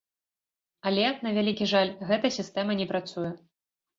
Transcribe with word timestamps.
Але, 0.91 1.03
на 1.25 1.33
вялікі 1.35 1.67
жаль, 1.73 1.93
гэта 2.11 2.27
сістэма 2.37 2.79
не 2.83 2.87
працуе. 2.93 3.31